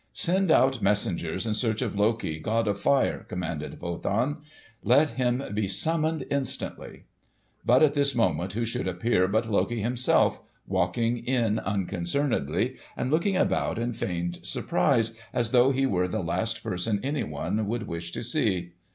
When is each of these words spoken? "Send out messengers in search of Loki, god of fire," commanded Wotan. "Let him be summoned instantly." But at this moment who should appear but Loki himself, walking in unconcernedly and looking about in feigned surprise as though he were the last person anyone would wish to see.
"Send 0.13 0.49
out 0.49 0.81
messengers 0.81 1.45
in 1.45 1.53
search 1.53 1.83
of 1.83 1.95
Loki, 1.95 2.39
god 2.39 2.67
of 2.67 2.79
fire," 2.79 3.23
commanded 3.29 3.79
Wotan. 3.79 4.37
"Let 4.83 5.11
him 5.11 5.43
be 5.53 5.67
summoned 5.67 6.25
instantly." 6.31 7.03
But 7.63 7.83
at 7.83 7.93
this 7.93 8.15
moment 8.15 8.53
who 8.53 8.65
should 8.65 8.87
appear 8.87 9.27
but 9.27 9.47
Loki 9.47 9.79
himself, 9.81 10.41
walking 10.65 11.17
in 11.19 11.59
unconcernedly 11.59 12.77
and 12.97 13.11
looking 13.11 13.37
about 13.37 13.77
in 13.77 13.93
feigned 13.93 14.39
surprise 14.41 15.13
as 15.33 15.51
though 15.51 15.69
he 15.71 15.85
were 15.85 16.07
the 16.07 16.23
last 16.23 16.63
person 16.63 16.99
anyone 17.03 17.67
would 17.67 17.83
wish 17.85 18.11
to 18.13 18.23
see. 18.23 18.71